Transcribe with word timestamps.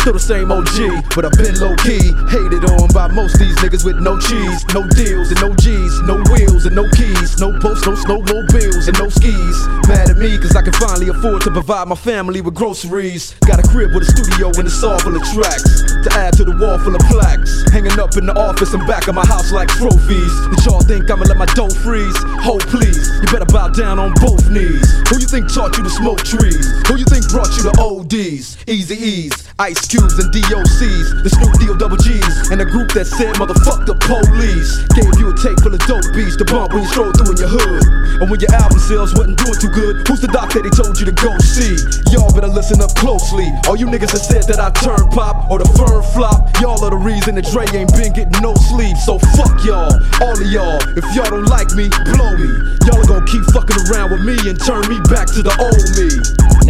Still 0.00 0.16
the 0.16 0.18
same 0.18 0.50
OG, 0.50 1.14
but 1.14 1.28
I've 1.28 1.36
been 1.36 1.54
low 1.60 1.76
key. 1.84 2.00
Hated 2.32 2.64
on 2.72 2.88
by 2.90 3.06
most 3.12 3.38
these 3.38 3.54
niggas 3.60 3.84
with 3.84 4.00
no 4.00 4.18
cheese, 4.18 4.64
no 4.74 4.82
deals 4.96 5.30
and 5.30 5.38
no 5.44 5.54
G's, 5.54 6.00
no 6.02 6.18
wheels 6.32 6.64
and 6.64 6.74
no 6.74 6.88
keys, 6.90 7.38
no 7.38 7.52
boats, 7.60 7.84
no 7.84 7.92
snowmobiles 7.94 8.88
and 8.88 8.96
no 8.98 9.12
skis. 9.12 9.56
Mad 9.86 10.10
at 10.10 10.16
me 10.16 10.34
cause 10.40 10.56
I 10.56 10.62
can 10.62 10.72
finally 10.72 11.12
afford 11.12 11.42
to 11.42 11.50
provide 11.52 11.86
my 11.86 11.94
family 11.94 12.40
with 12.40 12.54
groceries. 12.54 13.36
Got 13.46 13.60
a 13.60 13.66
crib 13.68 13.94
with 13.94 14.02
a 14.02 14.10
studio 14.10 14.48
and 14.56 14.66
a 14.66 14.72
saw 14.72 14.96
full 14.98 15.14
of 15.14 15.22
tracks 15.30 15.84
to 16.02 16.10
add 16.16 16.32
to 16.40 16.44
the 16.48 16.56
wall 16.56 16.80
full 16.80 16.96
of 16.96 17.02
plaques. 17.06 17.70
Hanging 17.70 18.00
up 18.00 18.16
in 18.16 18.24
the 18.24 18.34
office 18.34 18.72
and 18.72 18.86
back 18.88 19.06
of 19.06 19.14
my 19.14 19.26
house 19.26 19.52
like 19.52 19.68
trophies. 19.68 20.32
Did 20.50 20.64
y'all 20.64 20.80
think 20.82 21.10
I'ma 21.10 21.28
let 21.28 21.36
my 21.36 21.46
dough 21.54 21.70
freeze? 21.86 22.16
Hold 22.42 22.66
please, 22.66 23.06
you 23.20 23.28
better 23.30 23.46
bow 23.46 23.68
down 23.68 24.00
on 24.00 24.14
both 24.18 24.48
knees. 24.50 24.99
Who 25.10 25.18
you 25.18 25.26
think 25.26 25.52
taught 25.52 25.76
you 25.76 25.82
to 25.82 25.90
smoke 25.90 26.22
trees? 26.22 26.70
Who 26.86 26.94
you 26.94 27.04
think 27.04 27.26
brought 27.30 27.50
you 27.58 27.66
to 27.66 27.74
ODs, 27.82 28.56
Easy 28.68 28.94
E's, 28.94 29.32
Ice 29.58 29.88
Cubes 29.88 30.22
and 30.22 30.32
DOCs, 30.32 31.24
the 31.24 31.30
Snoop 31.30 31.52
Deal 31.58 31.76
Double 31.76 31.96
G's, 31.96 32.29
and 32.50 32.60
a 32.60 32.66
group 32.66 32.90
that 32.98 33.06
said 33.06 33.34
motherfuck 33.38 33.86
the 33.86 33.94
police. 33.94 34.82
Gave 34.98 35.14
you 35.22 35.30
a 35.30 35.34
tape 35.38 35.58
full 35.62 35.74
of 35.74 35.82
dope 35.86 36.04
beats 36.12 36.34
to 36.42 36.44
bump 36.44 36.74
when 36.74 36.82
you 36.82 36.90
stroll 36.90 37.14
through 37.14 37.32
in 37.32 37.38
your 37.38 37.50
hood. 37.50 37.82
And 38.20 38.26
when 38.26 38.42
your 38.42 38.50
album 38.52 38.78
sales 38.82 39.14
wasn't 39.14 39.38
doing 39.38 39.58
too 39.62 39.70
good, 39.70 40.02
who's 40.10 40.20
the 40.20 40.28
doc 40.28 40.50
that 40.58 40.66
they 40.66 40.74
told 40.74 40.98
you 40.98 41.06
to 41.06 41.14
go 41.14 41.30
see? 41.38 41.78
Y'all 42.10 42.28
better 42.34 42.50
listen 42.50 42.82
up 42.82 42.90
closely. 42.98 43.46
All 43.70 43.78
you 43.78 43.86
niggas 43.86 44.10
that 44.12 44.24
said 44.26 44.44
that 44.50 44.58
I 44.58 44.74
turn 44.82 44.98
pop 45.14 45.46
or 45.46 45.62
the 45.62 45.68
firm 45.78 46.02
flop, 46.10 46.50
y'all 46.58 46.82
are 46.82 46.90
the 46.90 47.00
reason 47.00 47.38
that 47.38 47.46
Dre 47.46 47.64
ain't 47.70 47.94
been 47.94 48.12
getting 48.12 48.34
no 48.42 48.58
sleep. 48.68 48.98
So 48.98 49.22
fuck 49.38 49.54
y'all, 49.62 49.94
all 50.20 50.34
of 50.34 50.48
y'all. 50.50 50.82
If 50.98 51.06
y'all 51.14 51.30
don't 51.30 51.46
like 51.46 51.70
me, 51.78 51.86
blow 52.12 52.34
me. 52.34 52.50
Y'all 52.90 52.98
are 52.98 53.08
gonna 53.08 53.30
keep 53.30 53.46
fucking 53.54 53.78
around 53.88 54.10
with 54.10 54.26
me 54.26 54.34
and 54.50 54.58
turn 54.58 54.82
me 54.90 54.98
back 55.06 55.30
to 55.38 55.40
the 55.46 55.54
old 55.54 55.86
me. 55.94 56.10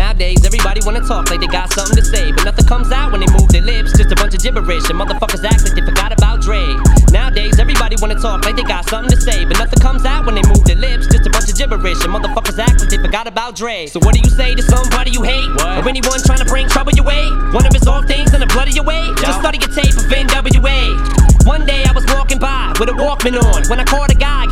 Nowadays, 0.01 0.47
everybody 0.47 0.81
wanna 0.87 1.05
talk 1.05 1.29
like 1.29 1.41
they 1.41 1.47
got 1.47 1.71
something 1.75 1.95
to 1.95 2.03
say, 2.03 2.33
but 2.33 2.45
nothing 2.49 2.65
comes 2.65 2.91
out 2.91 3.13
when 3.13 3.21
they 3.21 3.29
move 3.37 3.53
their 3.53 3.61
lips. 3.61 3.93
Just 3.93 4.11
a 4.11 4.17
bunch 4.17 4.33
of 4.33 4.41
gibberish, 4.41 4.89
and 4.89 4.97
motherfuckers 4.99 5.45
act 5.45 5.61
like 5.61 5.77
they 5.77 5.85
forgot 5.85 6.11
about 6.11 6.41
Dre. 6.41 6.65
Nowadays, 7.13 7.59
everybody 7.61 7.97
wanna 8.01 8.17
talk 8.19 8.43
like 8.47 8.57
they 8.57 8.63
got 8.63 8.89
something 8.89 9.13
to 9.13 9.21
say, 9.21 9.45
but 9.45 9.59
nothing 9.59 9.79
comes 9.79 10.07
out 10.07 10.25
when 10.25 10.37
they 10.37 10.43
move 10.49 10.65
their 10.65 10.81
lips. 10.81 11.05
Just 11.13 11.27
a 11.27 11.31
bunch 11.31 11.51
of 11.51 11.55
gibberish, 11.59 12.01
and 12.01 12.15
motherfuckers 12.17 12.59
act 12.59 12.81
like 12.81 12.89
they 12.89 12.97
forgot 12.97 13.27
about 13.29 13.55
Dre. 13.57 13.89
So 13.89 14.01
what 14.01 14.15
do 14.15 14.21
you 14.25 14.31
say 14.31 14.55
to 14.55 14.63
somebody 14.63 15.11
you 15.11 15.21
hate, 15.21 15.53
What? 15.61 15.85
or 15.85 15.89
anyone 15.93 16.19
trying 16.25 16.41
to 16.41 16.49
bring 16.49 16.67
trouble 16.67 16.93
your 16.97 17.05
way? 17.05 17.29
One 17.53 17.67
of 17.67 17.73
his 17.75 17.87
off 17.87 18.07
things 18.09 18.33
in 18.33 18.41
the 18.41 18.47
blood 18.47 18.69
of 18.69 18.75
your 18.75 18.85
way. 18.89 19.05
Just 19.21 19.41
study 19.41 19.59
your 19.61 19.69
tape 19.69 19.93
of 20.01 20.09
NWA. 20.09 20.97
One 21.45 21.67
day 21.67 21.85
I 21.85 21.93
was 21.93 22.05
walking 22.09 22.39
by 22.39 22.73
with 22.81 22.89
a 22.89 22.97
Walkman 22.97 23.37
on 23.37 23.69
when 23.69 23.81
I 23.81 23.85
caught 23.85 24.11
a 24.11 24.15
guy, 24.15 24.47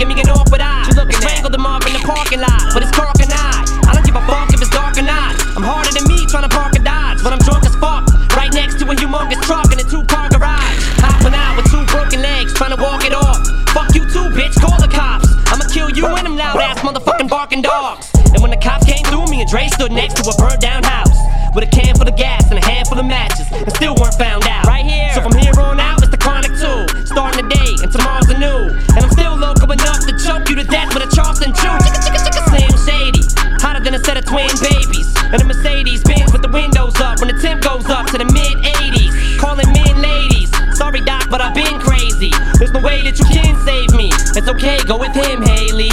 barking 17.49 17.63
dogs. 17.63 18.11
And 18.37 18.43
when 18.43 18.51
the 18.51 18.61
cops 18.61 18.85
came 18.85 19.03
through, 19.09 19.25
me 19.33 19.41
and 19.41 19.49
Dre 19.49 19.69
stood 19.69 19.91
next 19.91 20.21
to 20.21 20.29
a 20.29 20.35
burned 20.37 20.61
down 20.61 20.85
house 20.85 21.17
with 21.55 21.65
a 21.65 21.71
can 21.73 21.97
full 21.97 22.07
of 22.07 22.15
gas 22.17 22.45
and 22.53 22.61
a 22.61 22.65
handful 22.65 23.01
of 23.01 23.07
matches, 23.07 23.49
and 23.51 23.73
still 23.73 23.97
weren't 23.97 24.15
found 24.21 24.45
out. 24.45 24.67
Right 24.67 24.85
here. 24.85 25.09
So 25.17 25.23
from 25.25 25.33
here 25.41 25.57
on 25.57 25.81
out, 25.81 26.03
it's 26.05 26.13
the 26.13 26.21
chronic 26.21 26.53
two. 26.61 26.85
Starting 27.09 27.41
the 27.41 27.49
day, 27.49 27.73
and 27.81 27.89
tomorrow's 27.89 28.29
a 28.29 28.37
new. 28.37 28.69
And 28.93 29.01
I'm 29.01 29.11
still 29.17 29.33
local 29.33 29.73
enough 29.73 30.05
to 30.05 30.13
choke 30.21 30.45
you 30.53 30.61
to 30.61 30.65
death 30.65 30.93
with 30.93 31.09
a 31.09 31.11
Charleston 31.17 31.57
chew. 31.57 31.73
Chicka 31.89 32.01
chicka 32.05 32.21
chicka 32.21 32.43
Slim 32.53 32.73
Shady. 32.85 33.25
Hotter 33.65 33.81
than 33.81 33.95
a 33.97 34.03
set 34.05 34.21
of 34.21 34.29
twin 34.29 34.53
babies. 34.61 35.09
And 35.33 35.41
a 35.41 35.45
Mercedes 35.45 36.05
Benz 36.05 36.29
with 36.33 36.43
the 36.43 36.53
windows 36.53 37.01
up 37.01 37.21
when 37.21 37.33
the 37.33 37.39
temp 37.41 37.65
goes 37.65 37.89
up 37.89 38.13
to 38.13 38.19
the 38.21 38.29
mid 38.29 38.61
80s. 38.61 39.41
Calling 39.41 39.73
men 39.73 40.05
ladies. 40.05 40.53
Sorry, 40.77 41.01
Doc, 41.01 41.29
but 41.31 41.41
I've 41.41 41.55
been 41.55 41.81
crazy. 41.81 42.31
There's 42.61 42.73
no 42.73 42.81
way 42.81 43.01
that 43.09 43.19
you 43.19 43.25
can 43.25 43.57
save 43.65 43.97
me. 43.97 44.13
It's 44.37 44.49
okay, 44.49 44.85
go 44.85 44.99
with 44.99 45.17
him, 45.17 45.43
Haley. 45.43 45.91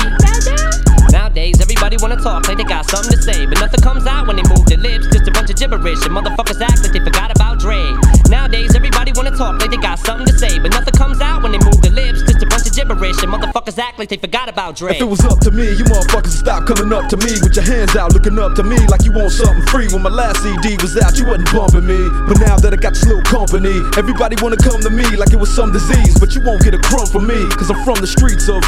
Wanna 2.06 2.22
talk 2.22 2.48
like 2.48 2.58
they 2.58 2.64
got 2.64 2.86
something 2.86 3.18
to 3.18 3.20
say, 3.20 3.48
but 3.48 3.58
nothing 3.60 3.82
comes 3.82 4.06
out 4.06 4.28
when 4.28 4.36
they 4.36 4.46
move 4.46 4.64
their 4.70 4.78
lips. 4.78 5.10
Just 5.10 5.26
a 5.28 5.32
bunch 5.32 5.50
of 5.50 5.58
gibberish, 5.58 6.06
and 6.06 6.14
motherfuckers 6.14 6.62
act 6.62 6.86
like 6.86 6.94
they 6.94 7.02
forgot 7.02 7.34
about 7.34 7.58
Dre. 7.58 7.82
Nowadays, 8.30 8.76
everybody 8.76 9.12
wanna 9.16 9.34
talk 9.34 9.60
like 9.60 9.72
they 9.72 9.82
got 9.82 9.98
something 9.98 10.28
to 10.30 10.38
say, 10.38 10.60
but 10.60 10.70
nothing 10.70 10.94
comes 10.94 11.20
out 11.20 11.42
when 11.42 11.52
they 11.52 11.58
move 11.58 11.82
their 11.82 11.98
lips. 11.98 12.22
Just 12.22 12.44
a 12.44 12.46
bunch 12.46 12.70
of 12.70 12.78
gibberish, 12.78 13.18
and 13.26 13.34
motherfuckers 13.34 13.80
act 13.82 13.98
like 13.98 14.10
they 14.10 14.18
forgot 14.18 14.48
about 14.48 14.76
Dre. 14.76 14.94
If 14.94 15.02
it 15.02 15.10
was 15.10 15.26
up 15.26 15.40
to 15.50 15.50
me, 15.50 15.66
you 15.74 15.82
motherfuckers 15.90 16.30
would 16.30 16.46
stop 16.46 16.68
coming 16.70 16.94
up 16.94 17.10
to 17.10 17.18
me 17.18 17.42
with 17.42 17.58
your 17.58 17.66
hands 17.66 17.96
out, 17.96 18.14
looking 18.14 18.38
up 18.38 18.54
to 18.54 18.64
me 18.64 18.78
like 18.86 19.02
you 19.02 19.12
want 19.12 19.32
something 19.32 19.66
free. 19.74 19.90
When 19.90 20.04
my 20.04 20.14
last 20.14 20.46
CD 20.46 20.78
was 20.86 20.94
out, 21.02 21.18
you 21.18 21.26
wasn't 21.26 21.50
bumping 21.50 21.90
me. 21.90 22.06
But 22.30 22.38
now 22.38 22.62
that 22.62 22.70
I 22.70 22.78
got 22.78 22.94
this 22.94 23.10
little 23.10 23.26
company, 23.26 23.82
everybody 23.98 24.38
wanna 24.46 24.62
come 24.62 24.78
to 24.86 24.92
me 24.92 25.10
like 25.18 25.34
it 25.34 25.42
was 25.42 25.50
some 25.50 25.74
disease. 25.74 26.20
But 26.22 26.38
you 26.38 26.46
won't 26.46 26.62
get 26.62 26.78
a 26.78 26.82
crumb 26.86 27.10
from 27.10 27.26
me, 27.26 27.50
cause 27.58 27.74
I'm 27.74 27.82
from 27.82 27.98
the 27.98 28.06
streets 28.06 28.46
of. 28.46 28.62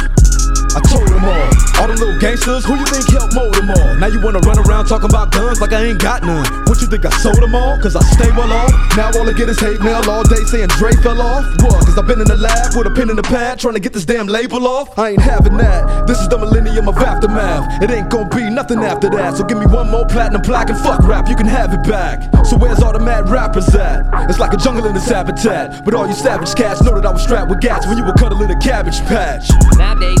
Gangsters, 2.18 2.64
who 2.64 2.76
you 2.76 2.86
think 2.86 3.06
helped 3.10 3.34
mold 3.34 3.54
them 3.54 3.70
all? 3.70 3.94
Now 3.96 4.06
you 4.06 4.20
wanna 4.20 4.40
run 4.40 4.58
around 4.58 4.86
talking 4.86 5.10
about 5.10 5.30
guns 5.30 5.60
like 5.60 5.72
I 5.72 5.84
ain't 5.84 6.00
got 6.00 6.22
none. 6.22 6.44
What 6.66 6.80
you 6.80 6.86
think 6.86 7.06
I 7.06 7.10
sold 7.18 7.40
them 7.40 7.54
all? 7.54 7.78
Cause 7.80 7.96
I 7.96 8.02
stay 8.14 8.30
well 8.32 8.52
off. 8.52 8.72
Now 8.96 9.10
all 9.14 9.28
I 9.28 9.32
get 9.32 9.48
is 9.48 9.58
hate 9.58 9.80
mail 9.80 10.02
all 10.10 10.24
day 10.24 10.42
saying 10.46 10.68
Dre 10.78 10.92
fell 11.02 11.20
off. 11.22 11.44
What? 11.62 11.86
Cause 11.86 11.98
I've 11.98 12.06
been 12.06 12.20
in 12.20 12.28
the 12.28 12.36
lab 12.36 12.74
with 12.76 12.86
a 12.86 12.90
pen 12.90 13.10
in 13.10 13.16
the 13.16 13.22
pad 13.22 13.58
trying 13.58 13.74
to 13.74 13.80
get 13.80 13.92
this 13.92 14.04
damn 14.04 14.26
label 14.26 14.66
off. 14.66 14.98
I 14.98 15.10
ain't 15.10 15.22
having 15.22 15.56
that. 15.58 16.06
This 16.06 16.20
is 16.20 16.28
the 16.28 16.38
millennium 16.38 16.88
of 16.88 16.96
aftermath. 16.98 17.82
It 17.82 17.90
ain't 17.90 18.10
gonna 18.10 18.28
be 18.28 18.50
nothing 18.50 18.80
after 18.80 19.08
that. 19.10 19.36
So 19.36 19.44
give 19.44 19.58
me 19.58 19.66
one 19.66 19.90
more 19.90 20.06
platinum 20.06 20.42
plaque 20.42 20.70
and 20.70 20.78
fuck 20.78 21.02
rap, 21.04 21.28
you 21.28 21.36
can 21.36 21.46
have 21.46 21.72
it 21.72 21.82
back. 21.88 22.22
So 22.46 22.56
where's 22.56 22.80
all 22.80 22.92
the 22.92 23.00
mad 23.00 23.28
rappers 23.28 23.74
at? 23.74 24.06
It's 24.28 24.38
like 24.38 24.52
a 24.52 24.56
jungle 24.56 24.86
in 24.86 24.94
this 24.94 25.08
habitat. 25.08 25.84
But 25.84 25.94
all 25.94 26.06
you 26.06 26.14
savage 26.14 26.54
cats 26.54 26.82
know 26.82 26.94
that 26.94 27.06
I 27.06 27.12
was 27.12 27.22
strapped 27.22 27.50
with 27.50 27.60
gats 27.60 27.86
when 27.86 27.98
you 27.98 28.04
were 28.04 28.14
cuddling 28.14 28.50
a 28.50 28.58
cabbage 28.58 29.00
patch. 29.06 29.50
Nowadays, 29.76 30.20